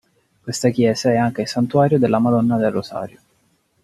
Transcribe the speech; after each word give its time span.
Questa 0.41 0.69
chiesa 0.71 1.11
è 1.11 1.17
anche 1.17 1.41
il 1.41 1.47
santuario 1.47 1.99
della 1.99 2.17
Madonna 2.17 2.57
del 2.57 2.71
Rosario. 2.71 3.19